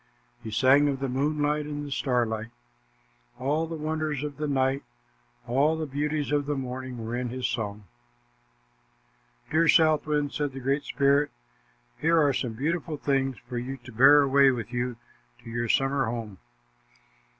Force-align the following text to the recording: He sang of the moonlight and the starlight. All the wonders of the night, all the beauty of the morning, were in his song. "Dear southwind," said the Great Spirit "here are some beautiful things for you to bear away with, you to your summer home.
He 0.43 0.49
sang 0.49 0.87
of 0.89 0.99
the 0.99 1.07
moonlight 1.07 1.67
and 1.67 1.85
the 1.85 1.91
starlight. 1.91 2.47
All 3.37 3.67
the 3.67 3.75
wonders 3.75 4.23
of 4.23 4.37
the 4.37 4.47
night, 4.47 4.81
all 5.45 5.77
the 5.77 5.85
beauty 5.85 6.27
of 6.33 6.47
the 6.47 6.55
morning, 6.55 6.97
were 7.05 7.15
in 7.15 7.29
his 7.29 7.45
song. 7.45 7.83
"Dear 9.51 9.67
southwind," 9.67 10.33
said 10.33 10.53
the 10.53 10.59
Great 10.59 10.85
Spirit 10.85 11.29
"here 11.99 12.19
are 12.19 12.33
some 12.33 12.53
beautiful 12.53 12.97
things 12.97 13.37
for 13.47 13.59
you 13.59 13.77
to 13.77 13.91
bear 13.91 14.23
away 14.23 14.49
with, 14.49 14.73
you 14.73 14.95
to 15.43 15.49
your 15.51 15.69
summer 15.69 16.05
home. 16.05 16.39